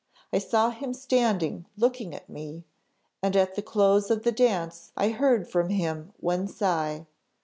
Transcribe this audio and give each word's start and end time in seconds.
I 0.33 0.39
saw 0.39 0.71
him 0.71 0.95
standing 0.95 1.67
looking 1.77 2.15
at 2.15 2.27
me, 2.27 2.63
and 3.21 3.35
at 3.35 3.53
the 3.53 3.61
close 3.61 4.09
of 4.09 4.23
the 4.23 4.31
dance 4.31 4.91
I 4.97 5.09
heard 5.09 5.47
from 5.47 5.69
him 5.69 6.11
one 6.19 6.47
sigh. 6.47 7.05